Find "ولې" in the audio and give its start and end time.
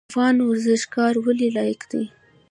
1.25-1.47